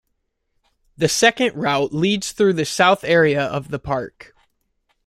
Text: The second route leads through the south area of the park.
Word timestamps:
The 0.97 1.07
second 1.07 1.55
route 1.55 1.93
leads 1.93 2.31
through 2.31 2.53
the 2.53 2.65
south 2.65 3.03
area 3.03 3.43
of 3.43 3.69
the 3.69 3.77
park. 3.77 4.33